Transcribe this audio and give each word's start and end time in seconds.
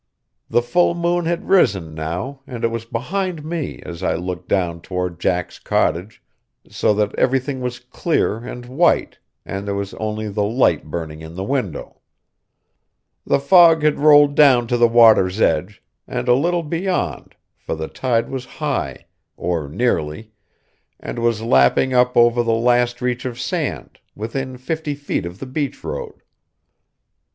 The 0.49 0.63
full 0.63 0.95
moon 0.95 1.25
had 1.25 1.47
risen 1.47 1.93
now, 1.93 2.39
and 2.47 2.63
it 2.63 2.69
was 2.69 2.85
behind 2.85 3.45
me 3.45 3.79
as 3.85 4.01
I 4.01 4.15
looked 4.15 4.49
down 4.49 4.81
toward 4.81 5.19
Jack's 5.19 5.59
cottage, 5.59 6.23
so 6.67 6.91
that 6.95 7.13
everything 7.19 7.61
was 7.61 7.77
clear 7.77 8.37
and 8.37 8.65
white, 8.65 9.19
and 9.45 9.67
there 9.67 9.75
was 9.75 9.93
only 9.93 10.27
the 10.27 10.41
light 10.43 10.85
burning 10.85 11.21
in 11.21 11.35
the 11.35 11.43
window. 11.43 12.01
The 13.27 13.37
fog 13.39 13.83
had 13.83 13.99
rolled 13.99 14.33
down 14.33 14.65
to 14.69 14.77
the 14.77 14.87
water's 14.87 15.39
edge, 15.39 15.83
and 16.07 16.27
a 16.27 16.33
little 16.33 16.63
beyond, 16.63 17.35
for 17.55 17.75
the 17.75 17.87
tide 17.87 18.27
was 18.27 18.45
high, 18.57 19.05
or 19.37 19.69
nearly, 19.69 20.31
and 20.99 21.19
was 21.19 21.43
lapping 21.43 21.93
up 21.93 22.17
over 22.17 22.41
the 22.41 22.53
last 22.53 23.03
reach 23.03 23.23
of 23.23 23.39
sand, 23.39 23.99
within 24.15 24.57
fifty 24.57 24.95
feet 24.95 25.27
of 25.27 25.37
the 25.37 25.45
beach 25.45 25.83
road. 25.83 26.23